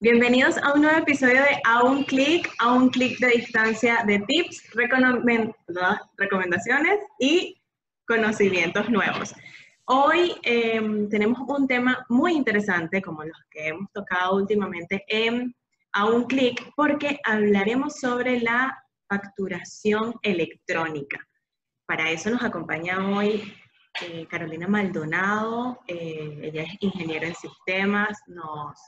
[0.00, 4.20] Bienvenidos a un nuevo episodio de A un clic, a un clic de distancia de
[4.20, 4.70] tips,
[6.16, 7.60] recomendaciones y
[8.06, 9.34] conocimientos nuevos.
[9.86, 15.52] Hoy em, tenemos un tema muy interesante, como los que hemos tocado últimamente en
[15.90, 21.26] A un clic, porque hablaremos sobre la facturación electrónica.
[21.86, 23.52] Para eso nos acompaña hoy
[24.00, 28.78] eh, Carolina Maldonado, eh, ella es ingeniera en sistemas, nos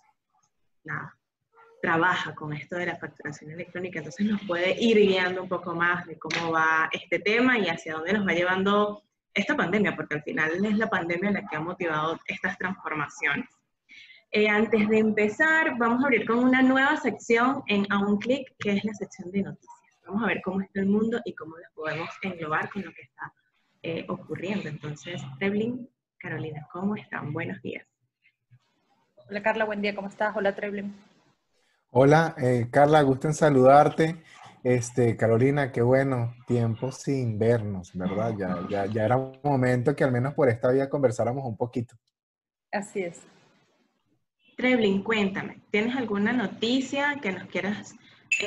[1.81, 6.07] trabaja con esto de la facturación electrónica, entonces nos puede ir guiando un poco más
[6.07, 10.23] de cómo va este tema y hacia dónde nos va llevando esta pandemia, porque al
[10.23, 13.49] final es la pandemia la que ha motivado estas transformaciones.
[14.33, 18.55] Eh, antes de empezar, vamos a abrir con una nueva sección en A un clic,
[18.59, 19.75] que es la sección de noticias.
[20.07, 23.03] Vamos a ver cómo está el mundo y cómo las podemos englobar con lo que
[23.03, 23.33] está
[23.83, 24.69] eh, ocurriendo.
[24.69, 27.33] Entonces, Treblin, Carolina, ¿cómo están?
[27.33, 27.90] Buenos días.
[29.31, 30.37] Hola Carla, buen día, ¿cómo estás?
[30.37, 30.93] Hola Treblin.
[31.91, 34.17] Hola, eh, Carla, gusto en saludarte.
[34.65, 38.35] Este, Carolina, qué bueno, tiempo sin vernos, ¿verdad?
[38.37, 41.95] Ya, ya, ya era un momento que al menos por esta vía conversáramos un poquito.
[42.73, 43.21] Así es.
[44.57, 47.95] Treblin, cuéntame, ¿tienes alguna noticia que nos quieras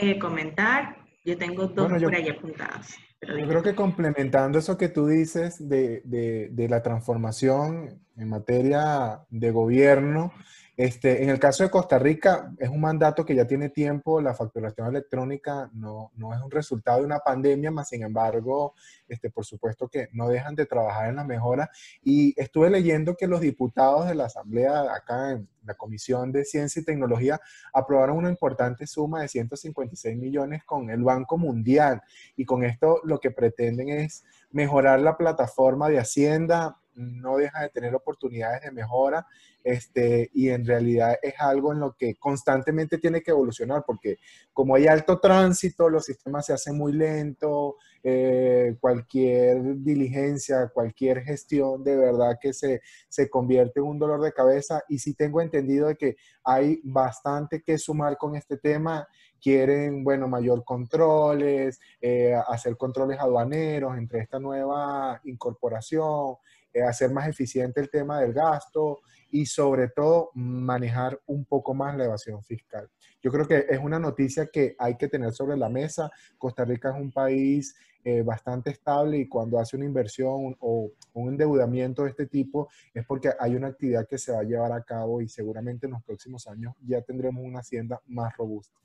[0.02, 0.98] eh, comentar?
[1.24, 2.98] Yo tengo dos por ahí apuntadas.
[3.22, 9.22] Yo creo que complementando eso que tú dices de, de, de la transformación en materia
[9.30, 10.34] de gobierno,
[10.76, 14.34] este, en el caso de Costa Rica, es un mandato que ya tiene tiempo, la
[14.34, 18.74] facturación electrónica no, no es un resultado de una pandemia, más sin embargo,
[19.08, 21.70] este, por supuesto que no dejan de trabajar en la mejora.
[22.04, 26.82] Y estuve leyendo que los diputados de la Asamblea, acá en la Comisión de Ciencia
[26.82, 27.40] y Tecnología,
[27.72, 32.02] aprobaron una importante suma de 156 millones con el Banco Mundial.
[32.36, 37.70] Y con esto lo que pretenden es mejorar la plataforma de Hacienda, no deja de
[37.70, 39.26] tener oportunidades de mejora
[39.64, 44.18] este, y en realidad es algo en lo que constantemente tiene que evolucionar porque
[44.52, 51.84] como hay alto tránsito, los sistemas se hacen muy lento, eh, cualquier diligencia, cualquier gestión
[51.84, 54.84] de verdad que se, se convierte en un dolor de cabeza.
[54.90, 59.08] Y sí tengo entendido de que hay bastante que sumar con este tema.
[59.42, 66.36] Quieren, bueno, mayor controles, eh, hacer controles aduaneros entre esta nueva incorporación,
[66.82, 72.06] hacer más eficiente el tema del gasto y sobre todo manejar un poco más la
[72.06, 72.90] evasión fiscal.
[73.22, 76.10] Yo creo que es una noticia que hay que tener sobre la mesa.
[76.38, 77.76] Costa Rica es un país
[78.06, 83.06] eh, bastante estable y cuando hace una inversión o un endeudamiento de este tipo es
[83.06, 86.04] porque hay una actividad que se va a llevar a cabo y seguramente en los
[86.04, 88.78] próximos años ya tendremos una hacienda más robusta.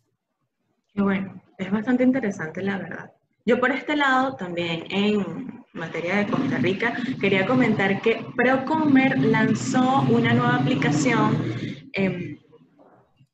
[0.95, 3.13] Qué bueno, es bastante interesante la verdad.
[3.45, 10.03] Yo por este lado, también en materia de Costa Rica, quería comentar que Procomer lanzó
[10.09, 11.55] una nueva aplicación
[11.93, 12.39] em,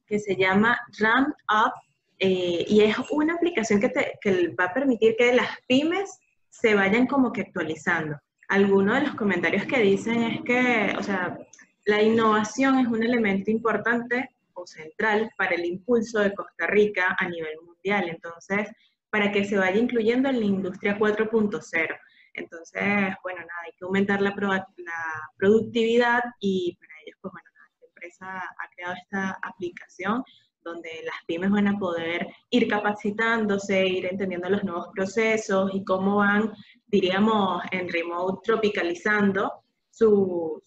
[0.07, 1.73] que se llama Ramp Up
[2.19, 6.19] eh, y es una aplicación que, te, que va a permitir que las pymes
[6.51, 8.17] se vayan como que actualizando.
[8.49, 11.39] Algunos de los comentarios que dicen es que, o sea,
[11.87, 17.29] la innovación es un elemento importante o central para el impulso de Costa Rica a
[17.29, 18.09] nivel mundial.
[18.09, 18.69] Entonces,
[19.11, 21.97] para que se vaya incluyendo en la industria 4.0.
[22.35, 22.83] Entonces,
[23.23, 28.39] bueno, nada, hay que aumentar la, la productividad y para ello, pues bueno, esta empresa
[28.39, 30.23] ha creado esta aplicación
[30.63, 36.17] donde las pymes van a poder ir capacitándose, ir entendiendo los nuevos procesos y cómo
[36.17, 36.53] van,
[36.87, 40.63] diríamos, en remote tropicalizando su,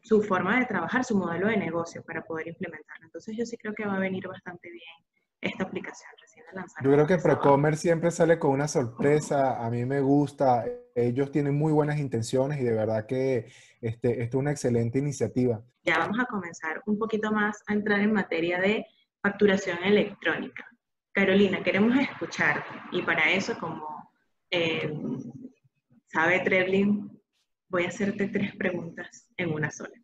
[0.00, 3.06] su forma de trabajar, su modelo de negocio para poder implementarlo.
[3.06, 4.96] Entonces yo sí creo que va a venir bastante bien
[5.40, 6.84] esta aplicación recién lanzada.
[6.84, 10.64] Yo creo que Procomer siempre sale con una sorpresa, a mí me gusta,
[10.94, 15.62] ellos tienen muy buenas intenciones y de verdad que este, esto es una excelente iniciativa.
[15.84, 18.86] Ya vamos a comenzar un poquito más a entrar en materia de
[19.22, 20.66] facturación electrónica.
[21.12, 24.12] Carolina, queremos escucharte y para eso, como
[24.50, 24.92] eh,
[26.06, 27.10] sabe Treblin,
[27.68, 29.94] voy a hacerte tres preguntas en una sola.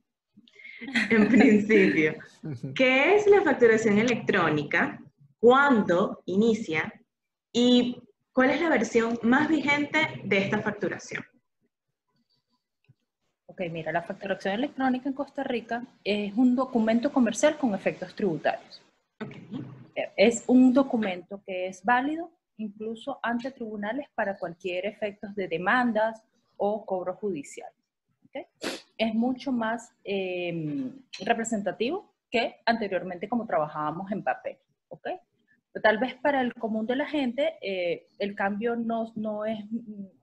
[1.10, 2.14] En principio,
[2.74, 5.00] ¿qué es la facturación electrónica?
[5.46, 6.92] Cuándo inicia
[7.52, 8.02] y
[8.32, 11.22] cuál es la versión más vigente de esta facturación.
[13.46, 18.82] Ok, mira, la facturación electrónica en Costa Rica es un documento comercial con efectos tributarios.
[19.24, 19.48] Okay.
[20.16, 26.24] Es un documento que es válido incluso ante tribunales para cualquier efectos de demandas
[26.56, 27.70] o cobro judicial.
[28.26, 28.46] ¿okay?
[28.98, 30.90] Es mucho más eh,
[31.20, 34.58] representativo que anteriormente como trabajábamos en papel.
[34.88, 35.08] ¿ok?
[35.82, 39.58] Tal vez para el común de la gente eh, el cambio no, no, es,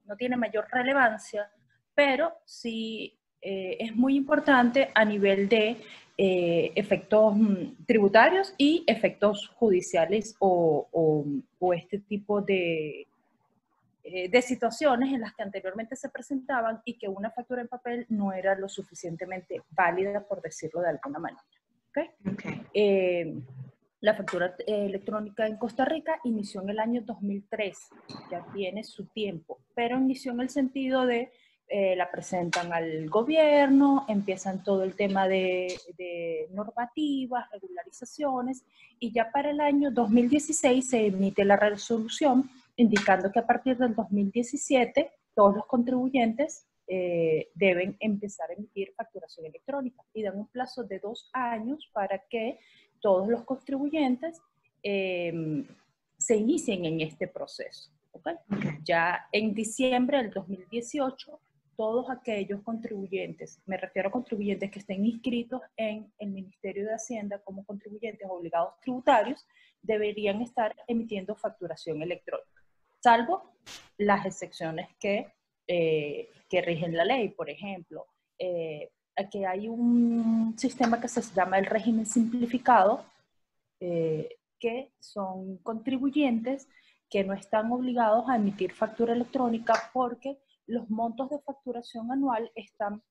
[0.06, 1.50] no tiene mayor relevancia,
[1.96, 5.78] pero sí eh, es muy importante a nivel de
[6.18, 10.88] eh, efectos mm, tributarios y efectos judiciales o,
[11.60, 13.08] o, este tipo de,
[14.04, 18.06] eh, de situaciones en las que anteriormente se presentaban y que una factura en papel
[18.10, 21.44] no era lo suficientemente válida, por decirlo de alguna manera.
[21.90, 22.12] ¿okay?
[24.04, 27.78] La factura electrónica en Costa Rica inició en el año 2003,
[28.30, 31.32] ya tiene su tiempo, pero inició en el sentido de
[31.70, 35.78] eh, la presentan al gobierno, empiezan todo el tema de,
[36.52, 38.66] normativas, regularizaciones,
[39.00, 43.96] y ya para el año 2016 se emite la resolución indicando que a partir del
[43.96, 50.84] 2017 todos los contribuyentes eh, deben empezar a emitir facturación electrónica y dan un plazo
[50.84, 52.60] de dos años para que
[53.04, 54.42] todos los contribuyentes
[54.82, 55.68] em,
[56.18, 57.92] se inicien en este proceso.
[58.84, 61.40] Ya en diciembre del 2018
[61.76, 67.40] todos aquellos contribuyentes, me refiero a contribuyentes que estén inscritos en el Ministerio de Hacienda
[67.40, 69.46] como contribuyentes obligados tributarios,
[69.82, 72.64] deberían estar emitiendo facturación electrónica,
[73.02, 73.56] salvo
[73.98, 75.28] las excepciones que,
[75.68, 77.30] eh, que rigen la ley.
[77.30, 78.06] Por ejemplo,
[78.38, 83.06] eh, aquí hay un sistema que se llama el régimen simplificado,
[83.80, 86.68] eh, que son contribuyentes
[87.10, 93.02] que no están obligados a emitir factura electrónica porque los montos de facturación anual están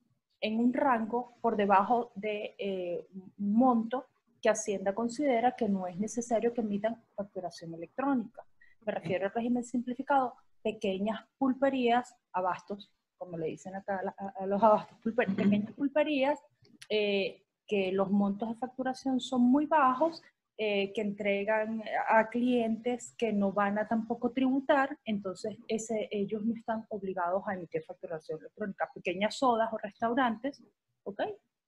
[0.40, 3.06] en un rango por debajo de eh,
[3.38, 4.06] un monto
[4.40, 8.44] que Hacienda considera que no es necesario que emitan facturación electrónica.
[8.84, 12.90] Me refiero al régimen simplificado, pequeñas pulperías, abastos,
[13.22, 14.02] como le dicen acá
[14.36, 14.98] a, los abastos,
[15.36, 16.40] pequeñas pulperías,
[16.88, 20.20] eh, que los montos de facturación son muy bajos
[20.58, 26.52] eh, que entregan a clientes que no van a tampoco tributar, entonces ese, ellos no
[26.54, 28.90] están obligados a emitir facturación electrónica.
[28.92, 30.60] Pequeñas sodas o restaurantes,
[31.04, 31.20] ¿ok?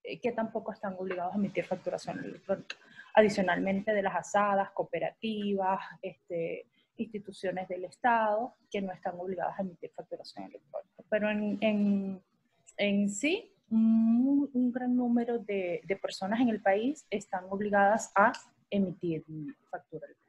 [0.02, 2.74] Eh, que tampoco están obligados a emitir facturación electrónica.
[3.14, 6.66] Adicionalmente de las asadas, cooperativas, este,
[6.96, 11.02] instituciones del Estado, que no están obligadas a emitir facturación electrónica.
[11.08, 12.22] Pero en, en,
[12.76, 18.32] en sí, un, un, gran número de, de personas en el país están obligadas a
[18.70, 19.24] emitir
[19.70, 20.24] factura electrónica.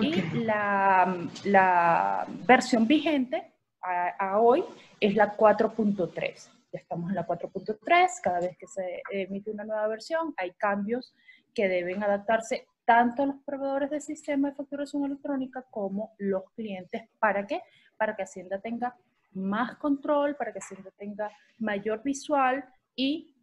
[0.00, 3.52] Y la, la, versión vigente
[3.82, 4.64] a, hoy
[5.00, 6.50] es la 4.3.
[6.72, 11.14] Ya estamos en la 4.3, cada vez que se emite una nueva versión hay cambios
[11.52, 17.08] que deben adaptarse tanto los proveedores del sistema de facturación electrónica como los clientes.
[17.18, 17.62] ¿Para qué?
[17.96, 18.96] Para que Hacienda tenga
[19.32, 22.64] más control, para que Hacienda tenga mayor visual
[22.94, 23.34] y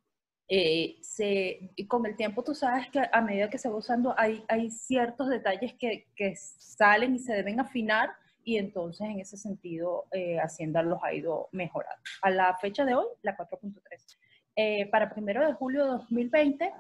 [0.52, 4.44] eh, se, con el tiempo tú sabes que a medida que se va usando hay,
[4.48, 8.10] hay ciertos detalles que, que, salen y se deben afinar
[8.44, 12.02] y entonces en ese sentido eh, Hacienda los ha ido mejorando.
[12.24, 14.18] A la fecha de hoy, la 4.3.
[14.56, 16.74] Eh, para primero de julio de 2020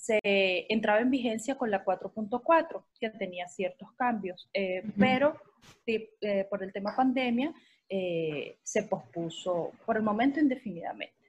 [0.00, 0.18] se
[0.72, 4.50] entraba en vigencia con la 4.4, que tenía ciertos cambios,
[4.98, 5.36] pero
[6.48, 7.52] por el tema pandemia
[7.88, 11.20] se pospuso por el momento indefinidamente.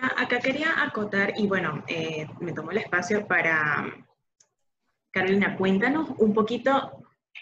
[0.00, 3.92] Acá, quería acotar, y bueno, eh, me tomo el espacio para,
[5.10, 6.70] Carolina, cuéntanos un poquito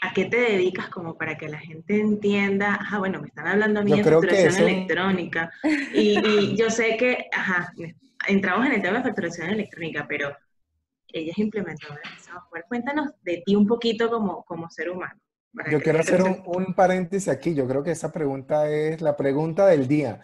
[0.01, 3.81] a qué te dedicas como para que la gente entienda, ajá, bueno, me están hablando
[3.81, 5.53] a mí de facturación electrónica,
[5.95, 7.73] y, yo sé que, ajá,
[8.29, 10.37] entramos en el tema de facturación electrónica, pero
[11.09, 12.65] ella es implementadora de software.
[12.69, 15.21] Cuéntanos de ti un poquito como, como ser humano.
[15.69, 17.55] Yo quiero hacer un, paréntesis aquí.
[17.55, 20.21] Yo creo que esa pregunta es la pregunta del día.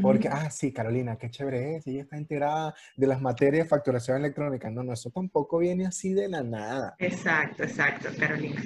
[0.00, 1.86] Porque, ah, sí, Carolina, qué chévere es.
[1.86, 4.70] Ella está enterada de las materias de facturación electrónica.
[4.70, 6.94] No, no, eso tampoco viene así de la nada.
[6.98, 8.62] Exacto, exacto, Carolina.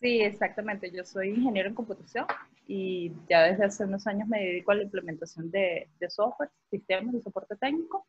[0.00, 0.90] Sí, exactamente.
[0.90, 2.26] Yo soy ingeniero en computación
[2.66, 7.22] y ya desde hace unos años me dedico a la implementación de, software, sistemas de
[7.22, 8.06] soporte técnico.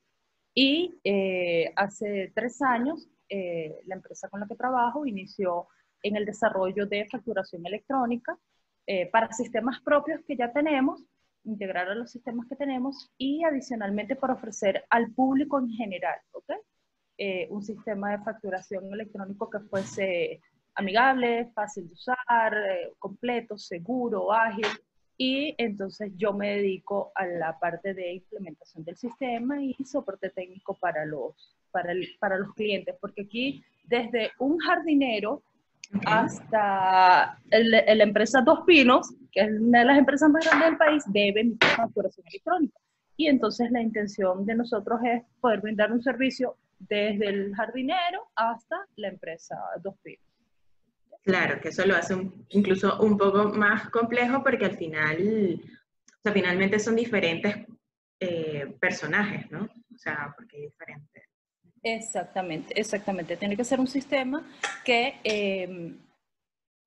[0.54, 5.68] Y eh, hace tres años, eh, la empresa con la que trabajo inició
[6.04, 8.38] en el desarrollo de facturación electrónica
[8.88, 11.04] eh, para sistemas propios que ya tenemos,
[11.44, 16.52] integrar a los sistemas que tenemos y adicionalmente para ofrecer al público en general, ¿ok?
[17.18, 20.42] Eh, un sistema de facturación electrónico que fuese
[20.76, 24.68] amigable, fácil de usar, eh, completo, seguro, ágil.
[25.18, 30.76] Y entonces yo me dedico a la parte de implementación del sistema y soporte técnico
[30.76, 35.44] para los, para, para los clientes, porque aquí desde un jardinero
[36.06, 41.04] hasta la empresa Dos Pinos, que es una de las empresas más grandes del país,
[41.08, 42.80] debe facturación electrónica.
[43.18, 48.78] Y entonces la intención de nosotros es poder brindar un servicio desde el jardinero hasta
[48.96, 50.31] la empresa Dos Pinos.
[51.24, 52.16] Claro, que eso lo hace
[52.50, 57.56] incluso un poco más complejo porque al final O sea, finalmente son diferentes
[58.20, 59.64] eh, personajes, ¿no?
[59.64, 61.24] O sea, porque hay diferentes.
[61.84, 63.38] Exactamente, exactamente.
[63.38, 64.48] Tiene que ser un sistema
[64.86, 65.98] que em,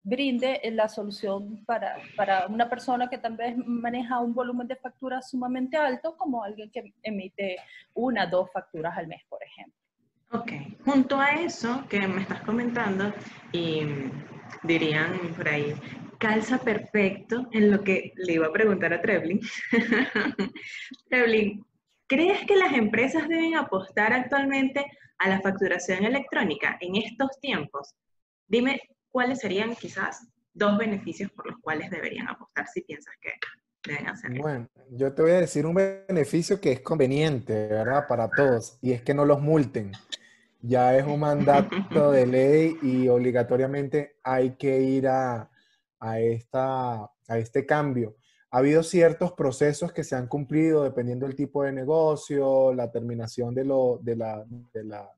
[0.03, 5.31] brinde la solución para, para, una persona que tal vez maneja un volumen de facturas
[5.31, 7.57] sumamente alto, como alguien que emite
[7.95, 9.84] una, dos facturas al mes, por ejemplo.
[10.35, 10.51] Ok,
[10.85, 13.15] junto a eso que me estás comentando,
[13.53, 13.83] y
[14.65, 15.77] dirían por ahí,
[16.19, 19.41] calza perfecto en lo que le iba a preguntar a Treblin.
[21.09, 21.65] Treblin,
[22.09, 24.85] ¿crees que las empresas deben apostar actualmente
[25.19, 27.95] a la facturación electrónica en estos tiempos?
[28.49, 33.31] Dime cuáles serían quizás dos beneficios por los cuales deberían apostar si piensas que
[33.89, 34.43] deben hacerlo.
[34.43, 38.09] Bueno, yo te voy a decir un beneficio que es conveniente, ¿verdad?
[38.09, 39.93] Para todos, y es que no los multen
[40.67, 45.51] ya es un mandato de ley y obligatoriamente hay que ir a,
[46.19, 48.17] esta, a este cambio.
[48.51, 53.55] Ha habido ciertos procesos que se han cumplido dependiendo del tipo de negocio, la terminación
[53.55, 55.11] de, lo, de, la, de, la,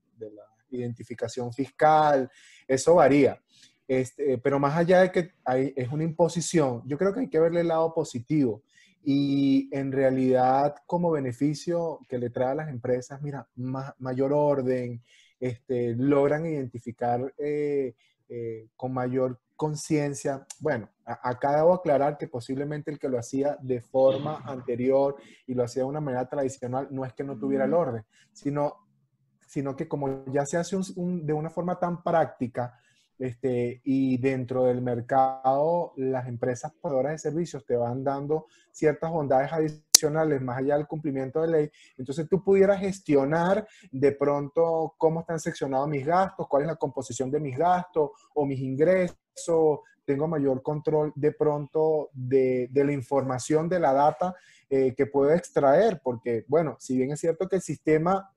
[0.70, 2.28] identificación fiscal,
[2.66, 3.40] eso varía.
[3.86, 5.32] Este, pero más allá de que
[5.76, 8.64] es una imposición, yo creo que hay que verle el lado positivo.
[9.04, 15.00] Y en realidad, como beneficio que le trae a las empresas, mira, mayor orden,
[15.40, 17.94] este, logran identificar eh,
[18.28, 20.46] eh, con mayor conciencia.
[20.60, 25.16] Bueno, acá debo aclarar que posiblemente el que lo hacía de forma anterior
[25.46, 28.86] y lo hacía de una manera tradicional no es que no tuviera el orden, sino,
[29.46, 32.78] sino que como ya se hace de una forma tan práctica,
[33.18, 39.50] este, y dentro del mercado, las empresas proveedoras de servicios te van dando ciertas bondades
[39.52, 39.85] adicionales
[40.40, 41.70] más allá del cumplimiento de ley.
[41.96, 47.30] Entonces tú pudieras gestionar de pronto cómo están seccionados mis gastos, cuál es la composición
[47.30, 49.80] de mis gastos o mis ingresos.
[50.04, 54.34] Tengo mayor control de pronto de, la información de la data
[54.70, 58.30] eh, que puedo extraer, porque bueno, si bien es cierto que el sistema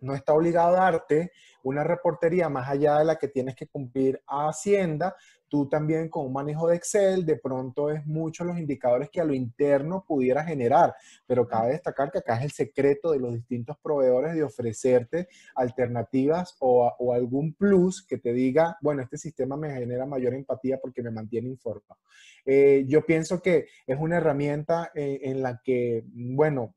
[0.00, 1.32] no está obligado a darte
[1.66, 5.16] una reportería más allá de la que tienes que cumplir a Hacienda,
[5.48, 9.24] tú también con un manejo de Excel, de pronto es muchos los indicadores que a
[9.24, 10.94] lo interno pudiera generar,
[11.26, 16.56] pero cabe destacar que acá es el secreto de los distintos proveedores de ofrecerte alternativas
[16.60, 21.10] o, algún plus que te diga, bueno, este sistema me genera mayor empatía porque me
[21.10, 22.00] mantiene informado.
[22.44, 26.74] Eh, yo pienso que es una herramienta en, en, la que, bueno,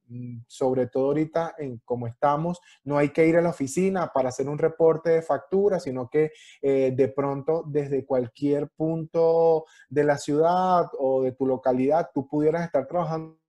[0.47, 4.47] sobre todo ahorita en como estamos, no hay que ir a la oficina para hacer
[4.47, 6.31] un reporte de factura, sino que
[6.61, 12.65] eh, de pronto desde cualquier punto de la ciudad o de tu localidad tú pudieras
[12.65, 13.39] estar trabajando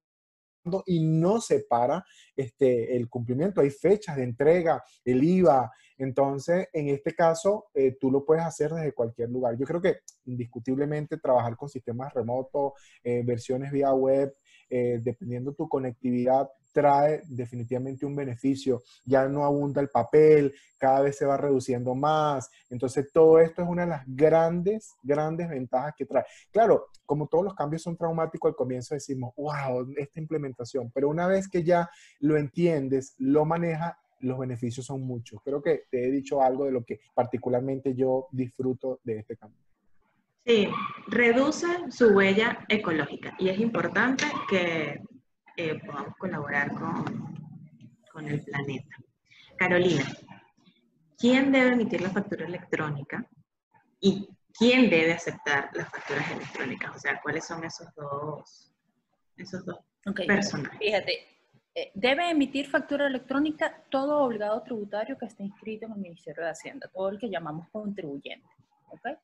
[0.87, 2.05] y no se para
[2.37, 3.61] este, el cumplimiento.
[3.61, 5.71] Hay fechas de entrega, el IVA.
[5.97, 9.57] Entonces, en este caso, eh, tú lo puedes hacer desde cualquier lugar.
[9.57, 12.73] Yo creo que indiscutiblemente trabajar con sistemas remotos,
[13.03, 14.33] eh, versiones vía web,
[14.71, 18.83] eh, dependiendo tu conectividad, trae definitivamente un beneficio.
[19.05, 22.51] Ya no abunda el papel, cada vez se va reduciendo más.
[22.71, 26.25] Entonces, todo esto es una de las grandes, grandes ventajas que trae.
[26.51, 30.91] Claro, como todos los cambios son traumáticos, al comienzo decimos, wow, esta implementación.
[30.95, 35.41] Pero una vez que ya lo entiendes, lo manejas, los beneficios son muchos.
[35.43, 39.70] Creo que te he dicho algo de lo que particularmente yo disfruto de este cambio.
[40.51, 40.67] Sí,
[41.07, 45.01] reduce su huella ecológica y es importante que
[45.57, 47.05] eh, podamos colaborar con,
[48.13, 48.97] con el planeta.
[49.57, 50.03] Carolina,
[51.17, 53.25] ¿quién debe emitir la factura electrónica
[54.01, 54.29] y
[54.59, 56.97] quién debe aceptar las facturas electrónicas?
[56.97, 58.75] O sea, ¿cuáles son esos dos,
[59.37, 59.79] esos dos
[60.27, 60.81] personajes?
[60.81, 61.13] Fíjate,
[61.77, 66.51] eh, debe emitir factura electrónica todo obligado tributario que esté inscrito en el Ministerio de
[66.51, 68.49] Hacienda, todo el que llamamos contribuyente.
[68.89, 69.15] ¿okay?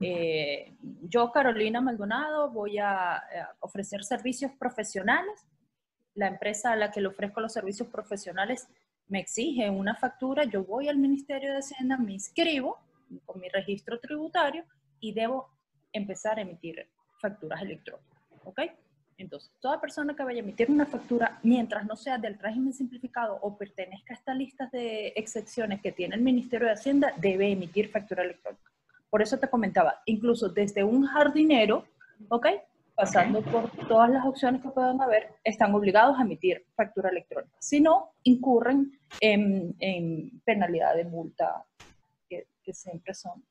[0.00, 3.22] Eh, yo, Carolina Maldonado, voy a,
[3.60, 5.46] ofrecer servicios profesionales.
[6.14, 8.68] La empresa a la que le ofrezco los servicios profesionales
[9.08, 10.44] me exige una factura.
[10.44, 12.78] Yo voy al Ministerio de Hacienda, me inscribo
[13.24, 14.64] con mi registro tributario
[15.00, 15.48] y debo
[15.92, 16.88] empezar a emitir
[17.20, 18.18] facturas electrónicas.
[18.44, 18.60] ¿Ok?
[19.16, 23.38] Entonces, toda persona que vaya a emitir una factura, mientras no sea del régimen simplificado
[23.42, 27.90] o pertenezca a estas listas de excepciones que tiene el Ministerio de Hacienda, debe emitir
[27.90, 28.73] factura electrónica.
[29.14, 31.84] Por eso te comentaba, incluso desde un jardinero,
[32.30, 32.48] ¿ok?
[32.96, 37.54] Pasando por todas las opciones que puedan haber, están obligados a emitir factura electrónica.
[37.60, 41.64] Si no, incurren en, penalidad de multa
[42.28, 43.44] que, siempre son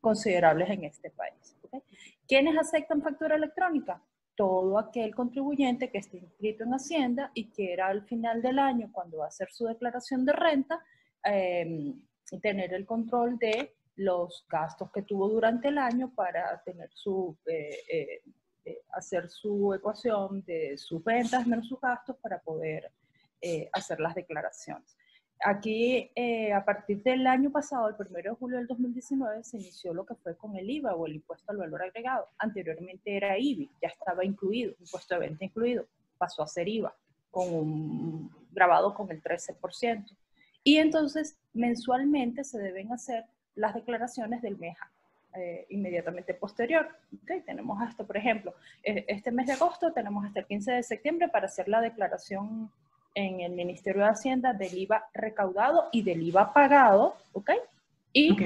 [0.00, 1.56] considerables en este país.
[1.64, 1.82] ¿okay?
[2.28, 4.00] ¿Quiénes aceptan factura electrónica?
[4.36, 9.18] Todo aquel contribuyente que esté inscrito en Hacienda y quiera al final del año, cuando
[9.18, 10.80] va a hacer su declaración de renta,
[11.24, 11.92] eh,
[12.40, 17.78] tener el control de los gastos que tuvo durante el año para tener su, eh,
[17.90, 18.22] eh,
[18.68, 22.90] eh, hacer su ecuación de sus ventas menos sus gastos para poder
[23.40, 24.96] eh, hacer las declaraciones.
[25.40, 29.94] Aquí, eh, a partir del año pasado, el 1 de julio del 2019, se inició
[29.94, 32.26] lo que fue con el IVA o el impuesto al valor agregado.
[32.38, 35.86] Anteriormente era IBI, ya estaba incluido, impuesto de venta incluido,
[36.18, 36.94] pasó a ser IVA,
[37.30, 40.16] con un, grabado con el 13%.
[40.64, 43.24] Y entonces, mensualmente se deben hacer
[43.58, 44.76] las declaraciones del mes
[45.34, 46.88] eh, inmediatamente posterior.
[47.22, 50.82] Okay, tenemos hasta, por ejemplo, e, este mes de agosto tenemos hasta el 15 de
[50.82, 52.70] septiembre para hacer la declaración
[53.14, 57.50] en el Ministerio de Hacienda del IVA recaudado y del IVA pagado, ¿ok?
[58.12, 58.36] Y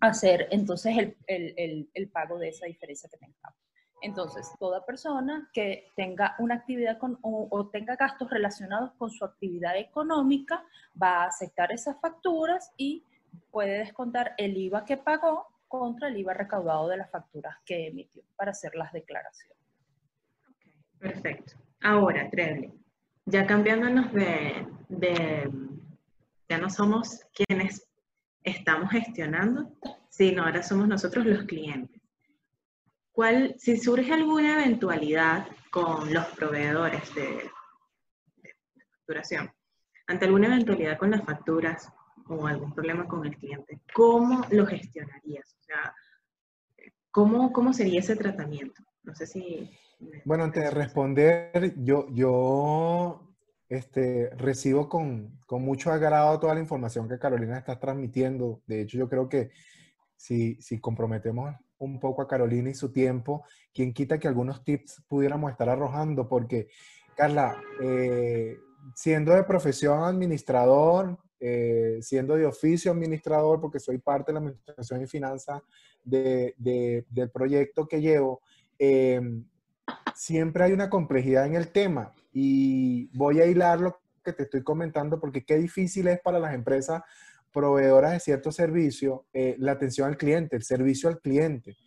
[0.00, 3.58] hacer entonces el, el, el, pago de esa diferencia que tengamos.
[4.02, 9.24] Entonces, toda persona que tenga una actividad con, o, o, tenga gastos relacionados con su
[9.24, 10.64] actividad económica
[11.00, 13.04] va a aceptar esas facturas y
[13.50, 18.22] puede descontar el IVA que pagó contra el IVA recaudado de las facturas que emitió
[18.36, 19.56] para hacer las declaraciones.
[20.98, 21.54] perfecto.
[21.82, 22.72] Ahora, Treble,
[23.24, 24.66] ya cambiándonos de,
[26.48, 27.86] ya no somos quienes
[28.42, 29.72] estamos gestionando,
[30.08, 32.02] sino ahora somos nosotros los clientes.
[33.12, 37.50] ¿Cuál, si surge alguna eventualidad con los proveedores de,
[38.42, 38.54] de
[38.90, 39.50] facturación,
[40.06, 41.92] ante alguna eventualidad con las facturas
[42.30, 45.54] o algún problema con el cliente, ¿cómo lo gestionarías?
[45.60, 45.94] O sea,
[47.10, 48.82] ¿cómo, cómo sería ese tratamiento?
[49.02, 49.70] No sé si
[50.24, 53.34] bueno, antes de responder, yo, yo
[53.68, 58.62] este, recibo con, con, mucho agrado toda la información que Carolina está transmitiendo.
[58.66, 59.50] De hecho, yo creo que
[60.16, 63.44] si, si comprometemos un poco a Carolina y su tiempo,
[63.74, 66.68] quien quita que algunos tips pudiéramos estar arrojando, porque,
[67.14, 68.56] Carla, eh,
[68.94, 75.02] siendo de profesión administrador, eh, siendo de oficio administrador, porque soy parte de la administración
[75.02, 75.62] y finanzas
[76.04, 78.42] de, de, del proyecto que llevo,
[78.78, 79.20] eh,
[80.14, 84.62] siempre hay una complejidad en el tema y voy a hilar lo que te estoy
[84.62, 87.02] comentando porque qué difícil es para las empresas
[87.52, 91.78] proveedoras de cierto servicio eh, la atención al cliente, el servicio al cliente.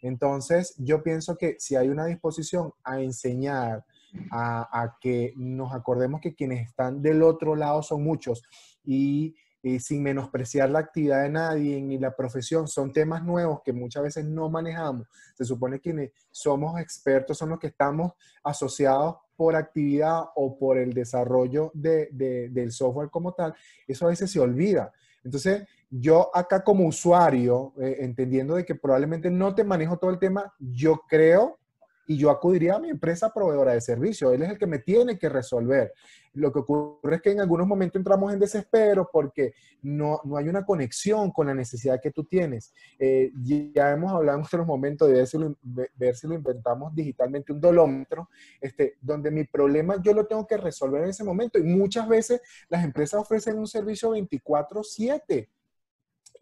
[0.00, 3.84] Entonces, yo pienso que si hay una disposición a enseñar,
[4.30, 8.42] a que nos acordemos que quienes están del otro lado son muchos
[8.84, 13.72] y y sin menospreciar la actividad de nadie ni la profesión, son temas nuevos que
[13.72, 15.06] muchas veces no manejamos.
[15.34, 20.92] Se supone que somos expertos, son los que estamos asociados por actividad o por el
[20.92, 22.08] desarrollo de,
[22.50, 23.54] del software como tal.
[23.86, 24.92] Eso a veces se olvida.
[25.22, 30.18] Entonces, yo acá como usuario, eh, entendiendo de que probablemente no te manejo todo el
[30.18, 31.60] tema, yo creo
[32.06, 34.32] y yo acudiría a mi empresa proveedora de servicio.
[34.32, 35.92] Él es el que me tiene que resolver.
[36.34, 40.48] Lo que ocurre es que en algunos momentos entramos en desespero porque no, no hay
[40.48, 42.72] una conexión con la necesidad que tú tienes.
[42.98, 43.30] Eh,
[43.74, 47.52] ya hemos hablado en otros momentos de ver si, lo, ver si lo inventamos digitalmente,
[47.52, 51.58] un dolómetro, este, donde mi problema yo lo tengo que resolver en ese momento.
[51.58, 55.48] Y muchas veces las empresas ofrecen un servicio 24/7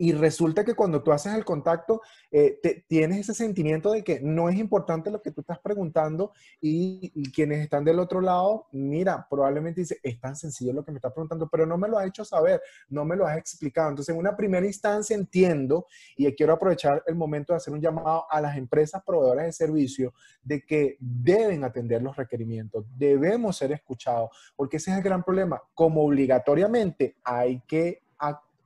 [0.00, 2.58] y resulta que cuando tú haces el contacto, eh,
[2.88, 7.60] tienes ese sentimiento de que no es importante lo que tú estás preguntando y, quienes
[7.60, 11.50] están del otro lado, mira, probablemente dice, es tan sencillo lo que me estás preguntando,
[11.50, 13.90] pero no me lo has hecho saber, no me lo has explicado.
[13.90, 15.86] Entonces, en una primera instancia entiendo
[16.16, 20.14] y quiero aprovechar el momento de hacer un llamado a las empresas proveedoras de servicio
[20.42, 25.60] de que deben atender los requerimientos, debemos ser escuchados, porque ese es el gran problema.
[25.74, 28.00] Como obligatoriamente hay que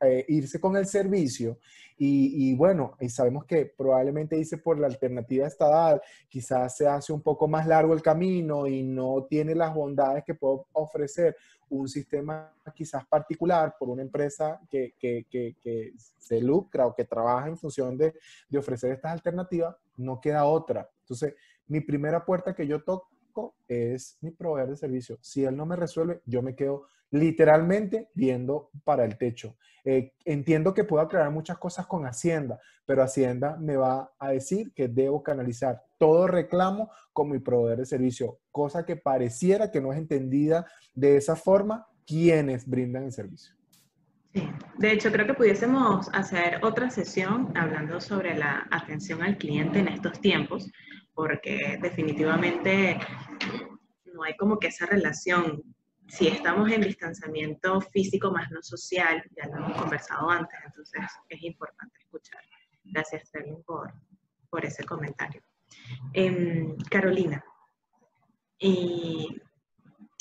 [0.08, 1.58] eh, irse con el servicio
[1.96, 7.22] y, bueno, y sabemos que probablemente dice por la alternativa estatal, quizás se hace un
[7.22, 11.36] poco más largo el camino y no tiene las bondades que puede ofrecer
[11.68, 17.48] un sistema quizás particular por una empresa que, que, que, se lucra o que trabaja
[17.48, 18.14] en función de,
[18.48, 20.88] de ofrecer estas alternativas, no queda otra.
[21.00, 21.34] Entonces,
[21.66, 25.18] mi primera puerta que yo toco es mi proveedor de servicio.
[25.20, 29.56] Si él no me resuelve, yo me quedo literalmente viendo para el techo.
[29.84, 34.72] Eh, entiendo que puedo aclarar muchas cosas con Hacienda, pero Hacienda me va a decir
[34.74, 39.92] que debo canalizar todo reclamo con mi proveedor de servicio, cosa que pareciera que no
[39.92, 43.54] es entendida de esa forma quienes brindan el servicio.
[44.78, 49.86] De hecho creo que pudiésemos hacer otra sesión hablando sobre la atención al cliente en
[49.86, 50.68] estos tiempos,
[51.14, 52.98] porque definitivamente
[54.12, 55.62] no hay como que esa relación
[56.08, 61.42] si estamos en distanciamiento físico más no social, ya lo hemos conversado antes, entonces es
[61.42, 62.40] importante escuchar.
[62.84, 63.92] Gracias, Sterling, por,
[64.50, 65.42] por ese comentario.
[66.12, 67.42] Em, Carolina,
[68.58, 69.40] y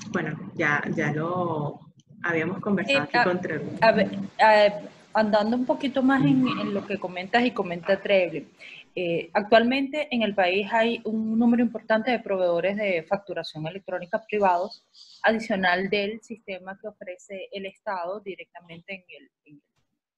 [0.09, 1.79] bueno, ya, ya lo
[2.23, 3.41] habíamos conversado eh, aquí a, con
[3.81, 8.47] A ver, andando un poquito más en, en, lo que comentas y comenta Treble,
[8.95, 14.85] Eh, actualmente en el país hay un número importante de proveedores de facturación electrónica privados,
[15.23, 19.61] adicional del sistema que ofrece el Estado directamente en el,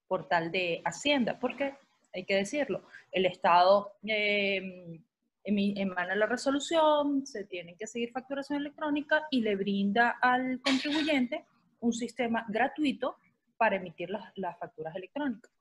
[0.07, 1.73] portal de Hacienda, porque
[2.13, 5.01] hay que decirlo, el Estado eh,
[5.43, 11.43] emana la resolución, se tiene que seguir facturación electrónica y le brinda al contribuyente
[11.79, 13.15] un sistema gratuito
[13.57, 15.51] para emitir las, facturas electrónicas.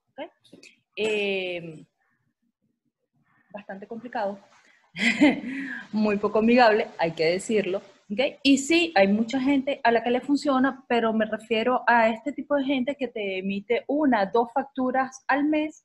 [0.94, 1.86] Eh,
[3.54, 4.38] bastante complicado,
[5.92, 7.80] muy poco amigable, hay que decirlo.
[8.42, 12.32] Y sí, hay mucha gente a la que le funciona, pero me refiero a este
[12.32, 15.84] tipo de gente que te emite una, dos facturas al mes.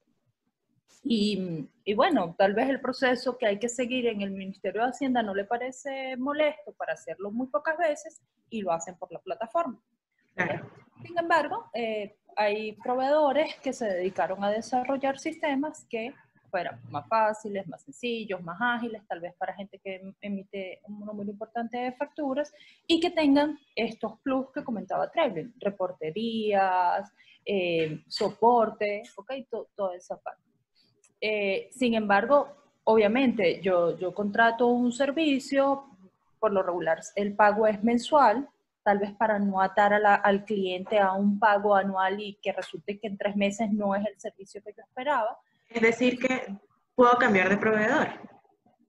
[1.01, 4.89] Y, y bueno, tal vez el proceso que hay que seguir en el Ministerio de
[4.89, 9.19] Hacienda no le parece molesto para hacerlo muy pocas veces y lo hacen por la
[9.19, 9.81] plataforma.
[11.01, 16.13] Sin embargo, eh, hay proveedores que se dedicaron a desarrollar sistemas que
[16.49, 21.29] fueran más fáciles, más sencillos, más ágiles, tal vez para gente que emite un número
[21.29, 22.53] importante de facturas
[22.85, 27.11] y que tengan estos plus que comentaba Treblin, reporterías,
[27.45, 29.31] eh, soporte, ok,
[29.75, 30.43] toda esa parte.
[31.21, 32.47] Eh, sin embargo,
[32.83, 35.85] obviamente yo, yo contrato un servicio,
[36.39, 38.47] por lo regular el pago es mensual,
[38.83, 43.07] tal vez para no atar al cliente a un pago anual y que resulte que
[43.07, 45.37] en tres meses no es el servicio que yo esperaba.
[45.69, 46.47] Es decir, que
[46.95, 48.07] puedo cambiar de proveedor.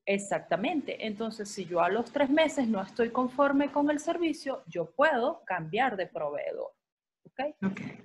[0.06, 1.06] Exactamente.
[1.06, 5.42] Entonces, si yo a los tres meses no estoy conforme con el servicio, yo puedo
[5.44, 6.72] cambiar de proveedor.
[7.26, 7.54] ¿Okay?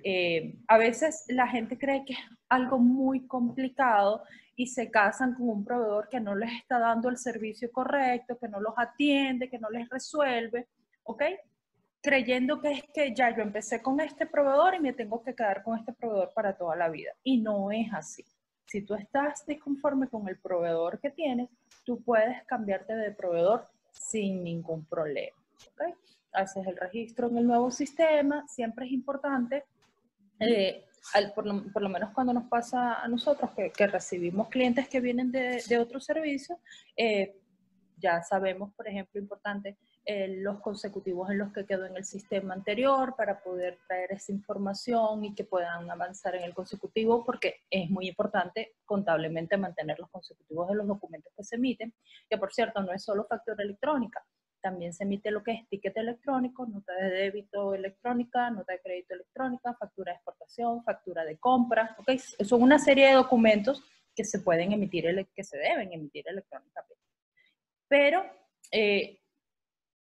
[0.04, 4.22] Eh, a veces la gente cree que es algo muy complicado
[4.54, 8.48] y se casan con un proveedor que no les está dando el servicio correcto, que
[8.48, 10.68] no los atiende, que no les resuelve,
[11.02, 11.22] ¿ok?
[12.06, 15.64] creyendo que es que ya yo empecé con este proveedor y me tengo que quedar
[15.64, 17.10] con este proveedor para toda la vida.
[17.24, 18.24] Y no es así.
[18.66, 21.48] Si tú estás disconforme con el proveedor que tienes,
[21.84, 25.36] tú puedes cambiarte de proveedor sin ningún problema.
[26.32, 29.64] Haces el registro en el nuevo sistema, siempre es importante,
[30.40, 30.84] eh,
[31.34, 35.78] por, lo, menos cuando nos pasa a nosotros que, recibimos clientes que vienen de, de
[35.78, 36.58] otros servicios,
[36.96, 37.36] eh,
[37.96, 39.76] ya sabemos, por ejemplo, importante
[40.08, 44.30] eh, los consecutivos en los que quedó en el sistema anterior para poder traer esa
[44.30, 50.08] información y que puedan avanzar en el consecutivo, porque es muy importante contablemente mantener los
[50.10, 51.92] consecutivos de los documentos que se emiten,
[52.30, 54.24] que por cierto no es solo factura electrónica,
[54.60, 59.14] también se emite lo que es ticket electrónico, nota de débito electrónica, nota de crédito
[59.14, 62.16] electrónica, factura de exportación, factura de compra, ¿ok?
[62.44, 63.82] Son una serie de documentos
[64.14, 67.02] que se pueden emitir, que se deben emitir electrónicamente.
[67.88, 68.24] Pero
[68.70, 69.20] eh,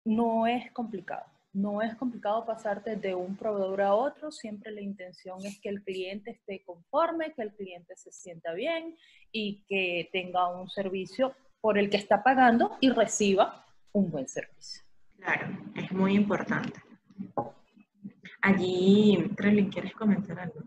[0.05, 1.25] no es complicado.
[1.53, 5.83] No es complicado pasarte de un proveedor a otro, siempre la intención es que el
[5.83, 8.97] cliente esté conforme, que el cliente se sienta bien
[9.33, 14.83] y que tenga un servicio por el que está pagando y reciba un buen servicio.
[15.19, 16.81] Claro, es muy importante.
[18.43, 20.61] Allí, Trelin, ¿quieres comentar algo?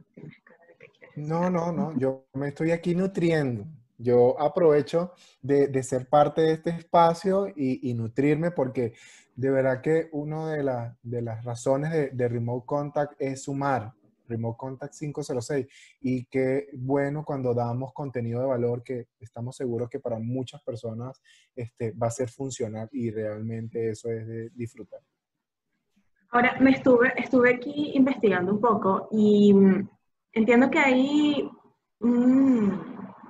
[1.16, 3.66] No, no, no, yo me estoy aquí nutriendo.
[4.04, 8.94] Yo aprovecho de, ser parte de este espacio y, y, nutrirme porque
[9.36, 13.94] de verdad que una de, de las razones de, Remote Contact es sumar,
[14.28, 15.68] Remote Contact 506,
[16.02, 21.22] y qué bueno cuando damos contenido de valor que estamos seguros que para muchas personas
[21.56, 25.00] este, va a ser funcional y realmente eso es de disfrutar.
[26.30, 29.90] Ahora, me estuve, estuve aquí investigando un poco y mm,
[30.34, 31.50] entiendo que hay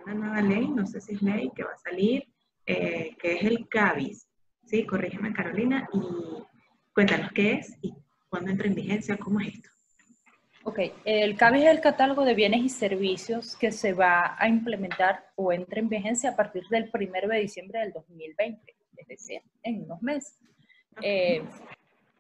[0.06, 2.28] una nueva ley, no sé si es ley, que va a salir,
[2.66, 4.28] eh, que es el CABIS.
[4.66, 6.44] Sí, corrígeme Carolina y
[6.94, 7.94] cuéntanos qué es y
[8.30, 9.70] cuándo entra en vigencia, cómo es esto.
[10.66, 15.26] Ok, el CABI es el catálogo de bienes y servicios que se va a implementar
[15.36, 19.84] o entra en vigencia a partir del 1 de diciembre del 2020, es decir, en
[19.84, 20.40] unos meses.
[21.02, 21.44] Eh,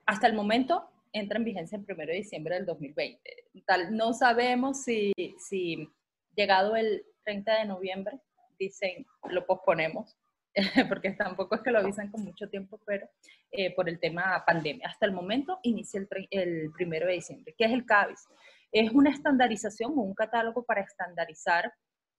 [0.05, 3.21] hasta el momento entra en vigencia el 1 de diciembre del 2020.
[3.65, 5.87] Tal, no sabemos si, si
[6.35, 8.19] llegado el 30 de noviembre,
[8.57, 10.17] dicen, lo posponemos,
[10.89, 13.07] porque tampoco es que lo avisan con mucho tiempo, pero
[13.51, 14.87] eh, por el tema pandemia.
[14.87, 17.55] Hasta el momento inicia el, el primero de diciembre.
[17.57, 18.27] ¿Qué es el CABIS?
[18.71, 21.73] Es una estandarización o un catálogo para estandarizar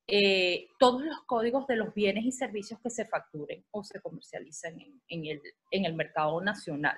[0.07, 4.79] eh, todos los códigos de los bienes y servicios que se facturen o se comercializan
[5.09, 5.41] en, el,
[5.71, 6.97] en el, mercado nacional.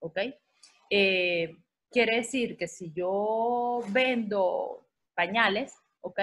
[0.00, 0.18] ¿Ok?
[0.90, 1.56] Eh,
[1.90, 6.20] quiere decir que si yo vendo pañales, ¿ok?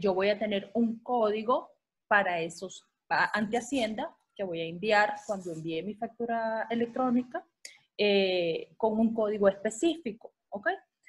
[0.00, 1.70] Yo voy a tener un código
[2.08, 7.44] para esos ante Hacienda, que voy a enviar cuando envíe mi factura electrónica,
[7.96, 10.68] eh, con un código específico, ¿ok?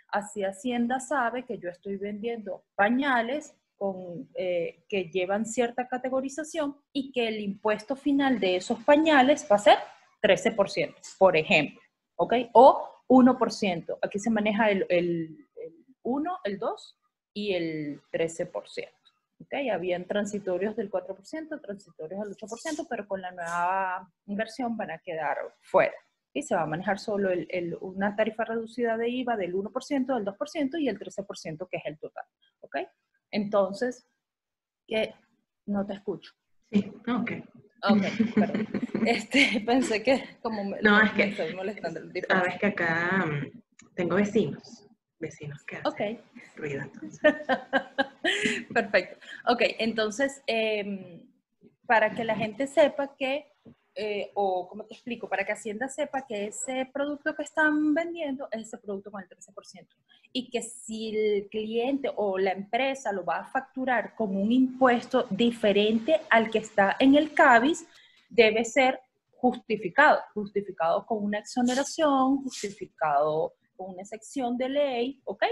[0.09, 7.11] Así Hacienda sabe que yo estoy vendiendo pañales con, eh, que llevan cierta categorización y
[7.11, 9.77] que el impuesto final de esos pañales va a ser
[10.21, 11.81] 13%, por ejemplo,
[12.15, 12.33] ¿ok?
[12.53, 13.97] O 1%.
[14.01, 16.97] Aquí se maneja el, el, el 1, el 2
[17.33, 18.51] y el 13%.
[19.39, 19.69] ¿okay?
[19.69, 25.37] Habían transitorios del 4%, transitorios del 8%, pero con la nueva inversión van a quedar
[25.61, 25.93] fuera.
[26.33, 30.25] Y se va a manejar solo el, una tarifa reducida de IVA del 1%, del
[30.25, 32.25] 2% y el 13% que es el total.
[32.61, 32.77] ¿Ok?
[33.29, 34.07] Entonces,
[34.87, 35.13] que
[35.67, 36.31] no te escucho.
[36.71, 37.31] Sí, ok.
[37.89, 38.67] Ok, perdón.
[39.05, 41.99] Este, pensé que como me, no, es que, estoy molestando.
[42.25, 43.61] Sabes que acá mm,
[43.95, 44.82] tengo vecinos
[45.23, 46.21] vecinos que hacen
[46.55, 46.81] ruido.
[46.83, 47.19] Entonces.
[48.73, 49.17] Perfecto.
[49.47, 51.25] Ok, entonces, em,
[51.87, 53.47] para que la gente sepa que,
[53.95, 58.47] eh, o como te explico, para que Hacienda sepa que ese producto que están vendiendo
[58.51, 59.87] es ese producto con el 13%.
[60.31, 65.25] Y que si el cliente o la empresa lo va a facturar con un impuesto
[65.29, 67.87] diferente al que está en el CABIS,
[68.29, 68.99] debe ser
[69.35, 75.43] justificado, justificado con una exoneración, justificado una sección de ley, ¿ok?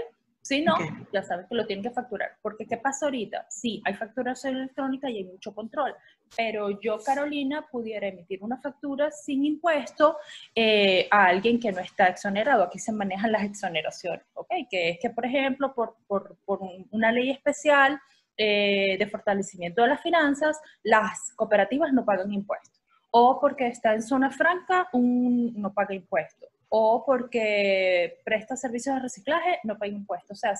[0.42, 0.74] Si no,
[1.12, 2.32] ya sabes que lo tienen que facturar.
[2.42, 3.46] Porque ¿qué pasa ahorita?
[3.48, 5.94] Sí, hay facturación electrónica y hay mucho control,
[6.36, 10.16] pero yo, Carolina, pudiera emitir una factura sin impuesto
[10.54, 12.64] eh, a alguien que no está exonerado.
[12.64, 14.50] Aquí se manejan las exoneraciones, ¿ok?
[14.68, 16.58] Que es que, por ejemplo, por, por, por
[16.90, 18.00] una ley especial
[18.36, 22.82] eh, de fortalecimiento de las finanzas, las cooperativas no pagan impuestos.
[23.12, 29.02] O porque está en zona franca, un, no paga impuestos o porque presta servicios de
[29.02, 30.38] reciclaje, no paga impuestos.
[30.38, 30.54] O sea,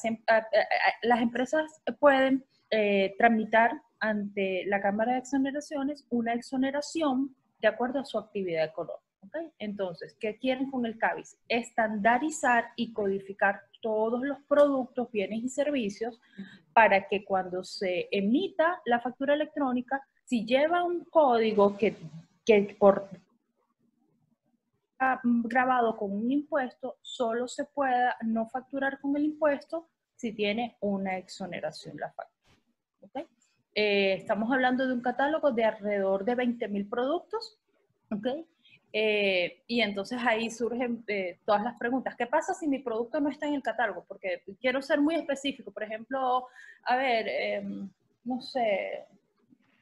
[1.00, 8.04] las empresas pueden eh, tramitar ante la Cámara de Exoneraciones una exoneración de acuerdo a
[8.04, 9.00] su actividad económica.
[9.58, 11.38] Entonces, ¿qué quieren con el CABIS?
[11.48, 16.20] Estandarizar y codificar todos los productos, bienes y servicios
[16.74, 21.96] para que cuando se emita la factura electrónica, si lleva un código que,
[22.44, 23.08] que por
[25.22, 31.18] grabado con un impuesto, solo se pueda no facturar con el impuesto si tiene una
[31.18, 32.32] exoneración la factura.
[33.74, 37.58] Eh, estamos hablando de un catálogo de alrededor de 20.000 productos.
[38.10, 38.46] ¿okay?
[38.92, 42.14] Eh, y entonces ahí surgen eh, todas las preguntas.
[42.16, 44.04] ¿Qué pasa si mi producto no está en el catálogo?
[44.06, 45.70] Porque quiero ser muy específico.
[45.70, 46.46] Por ejemplo,
[46.84, 47.90] a ver, em,
[48.24, 49.06] no sé,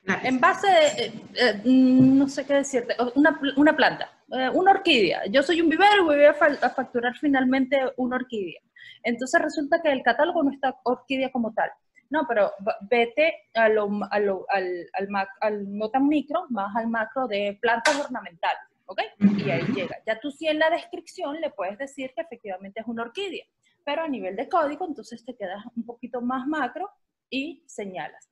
[0.07, 5.27] en base, eh, eh, no sé qué decirte, una, una planta, eh, una orquídea.
[5.27, 8.61] Yo soy un vivero y voy a, facturar finalmente una orquídea.
[9.03, 11.71] Entonces resulta que el catálogo no está orquídea como tal.
[12.11, 12.53] No, pero
[12.91, 15.09] vete a lo, a lo, al, al,
[15.41, 19.01] al, no tan micro, más al macro de plantas ornamentales, ¿ok?
[19.21, 19.97] Y ahí llega.
[20.05, 23.45] Ya tú sí en la descripción le puedes decir que efectivamente es una orquídea,
[23.85, 26.91] pero a nivel de código entonces te quedas un poquito más macro
[27.31, 28.29] y señalas.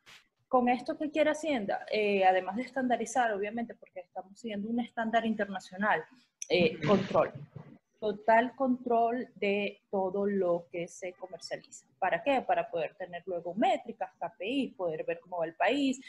[0.49, 5.27] Con esto que quiere Hacienda, eh, además de estandarizar, obviamente, porque estamos siguiendo un estándar
[5.27, 6.03] internacional,
[6.49, 7.31] eh, control.
[8.01, 11.85] Total control de todo lo que se comercializa.
[11.99, 12.41] ¿Para qué?
[12.41, 16.01] Para poder tener luego métricas, KPI, poder ver cómo va el país,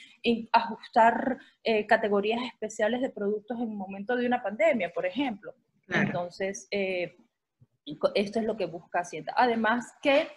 [0.54, 5.54] ajustar eh, categorías especiales de productos en un momento de una pandemia, por ejemplo.
[5.90, 9.34] Entonces, esto es lo que busca Hacienda.
[9.36, 10.30] Además que,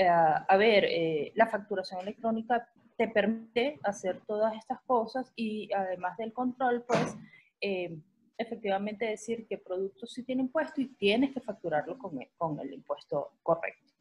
[0.00, 0.88] a ver,
[1.34, 2.66] la facturación electrónica
[2.98, 7.16] te permite hacer todas estas cosas y además del control, pues
[7.60, 7.96] eh,
[8.36, 12.72] efectivamente decir qué productos sí tienen impuesto y tienes que facturarlo con el, con el
[12.72, 13.94] impuesto correcto.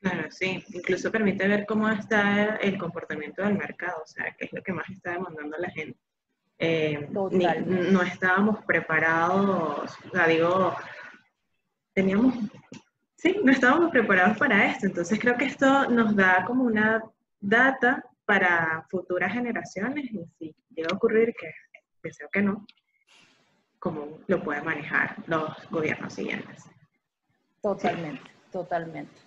[0.00, 0.62] Claro, sí.
[0.72, 4.72] Incluso permite ver cómo está el comportamiento del mercado, o sea, qué es lo que
[4.72, 5.98] más está demandando la gente.
[6.58, 10.72] Eh, no estábamos preparados, o sea, digo,
[11.94, 12.34] teníamos,
[13.16, 14.86] sí, no estábamos preparados para esto.
[14.86, 17.02] Entonces creo que esto nos da como una
[17.44, 21.50] data para futuras generaciones y si llega a ocurrir que
[22.02, 22.66] deseo que no,
[23.78, 26.64] cómo lo pueden manejar los gobiernos siguientes.
[27.60, 29.20] Totalmente, totalmente.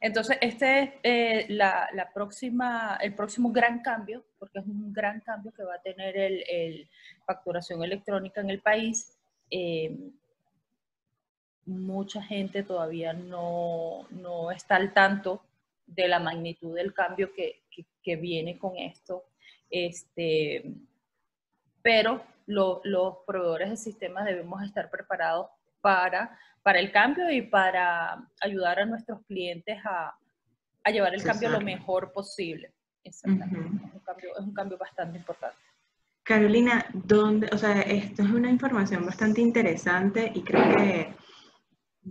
[0.00, 5.52] Entonces, este es eh, la, próxima, el próximo gran cambio, porque es un gran cambio
[5.52, 6.88] que va a tener el,
[7.26, 9.18] facturación electrónica en el país.
[9.50, 9.96] Eh,
[11.66, 15.42] mucha gente todavía no, no, está al tanto
[15.88, 17.64] de la magnitud del cambio que,
[18.02, 19.24] que, viene con esto.
[19.70, 20.74] Este,
[21.82, 25.48] pero los proveedores de sistemas debemos estar preparados
[25.80, 30.16] para, para el cambio y para ayudar a nuestros clientes a,
[30.84, 32.72] a llevar el cambio lo mejor posible.
[33.04, 33.86] Exactamente.
[33.86, 35.56] es, un cambio, es un cambio bastante importante.
[36.22, 41.14] Carolina, ¿dónde, o sea, esto es una información bastante interesante y creo que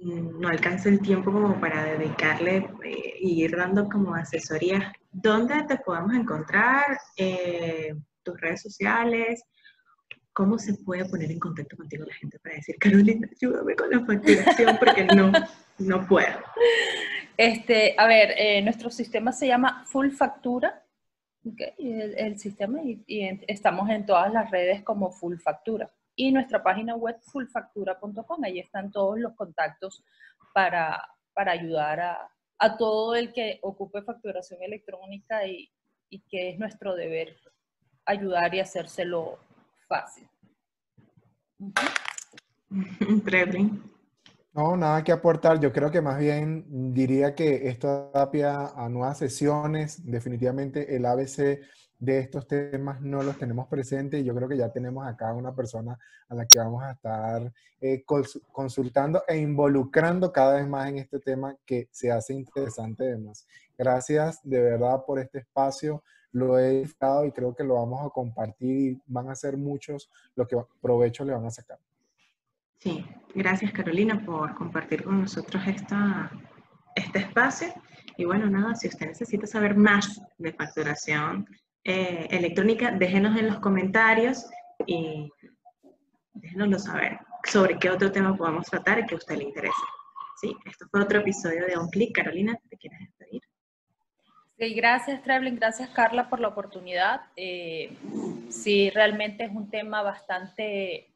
[0.04, 6.16] no alcanza el tiempo como para dedicarle e ir dando como asesorías, ¿dónde te podemos
[6.16, 6.98] encontrar?
[7.18, 9.44] Eh, tus redes sociales,
[10.34, 14.06] ¿cómo se puede poner en contacto contigo la gente para decir, Carolina, ayúdame con la
[14.06, 15.32] facturación porque no,
[15.80, 16.38] no puedo?
[17.38, 20.84] Este, a ver, eh, nuestro sistema se llama Full Factura,
[21.78, 23.04] el, sistema, y,
[23.48, 25.90] estamos en todas las redes como Full Factura.
[26.20, 30.04] Y nuestra página web fullfactura.com, ahí están todos los contactos
[30.52, 31.00] para,
[31.32, 35.70] para ayudar a, a, todo el que ocupe facturación electrónica y,
[36.10, 37.38] y que es nuestro deber
[38.06, 39.38] ayudar y hacérselo
[39.88, 40.28] fácil.
[44.54, 45.60] No, nada que aportar.
[45.60, 50.04] Yo creo que más bien diría que esto da pie a nuevas sesiones.
[50.04, 51.60] Definitivamente el ABC
[52.00, 55.56] de estos temas no los tenemos presentes y yo creo que ya tenemos acá una
[55.56, 55.98] persona
[56.30, 58.04] a la que vamos a estar eh,
[58.52, 63.48] consultando e involucrando cada vez más en este tema que se hace interesante además.
[63.78, 68.10] Gracias de verdad por este espacio lo he disfrutado y creo que lo vamos a
[68.10, 71.80] compartir y van a ser muchos los que provecho le van a sacar.
[72.78, 76.32] Sí, gracias Carolina por compartir con nosotros esta,
[76.96, 77.70] este espacio.
[78.18, 81.48] Y bueno, nada, si usted necesita saber más de facturación
[81.88, 84.46] eh, electrónica, déjenos en los comentarios
[84.86, 85.32] y
[86.34, 89.74] déjenoslo saber sobre qué otro tema podemos tratar que a usted le interese.
[90.42, 92.14] Sí, esto fue otro episodio de On Click.
[92.14, 93.42] Carolina, ¿te quieres despedir?
[94.60, 95.56] Sí, gracias, Traveling.
[95.56, 97.22] Gracias, Carla, por la oportunidad.
[97.38, 97.96] Eh,
[98.50, 101.10] sí, realmente es un tema bastante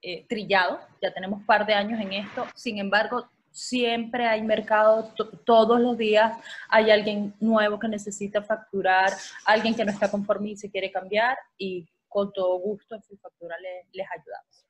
[0.00, 0.78] eh, trillado.
[1.02, 2.46] Ya tenemos un par de años en esto.
[2.54, 5.14] Sin embargo, siempre hay mercado,
[5.46, 6.36] todos los días
[6.68, 9.12] hay alguien nuevo que necesita facturar,
[9.46, 13.16] alguien que no está conforme y se quiere cambiar y con todo gusto en su
[13.16, 13.56] factura
[13.92, 14.66] les ayudamos.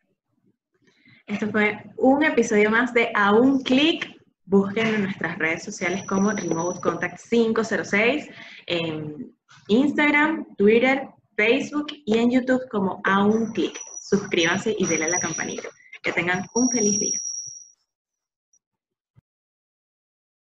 [1.27, 4.15] Esto fue un episodio más de A un clic
[4.47, 8.29] Busquen en nuestras redes sociales como Remote Contact 506,
[8.67, 9.35] en
[9.69, 13.75] Instagram, Twitter, Facebook y en YouTube como a un clic.
[14.03, 15.71] Suscríbanse y denle la campanita.
[16.03, 17.19] Que tengan un feliz día.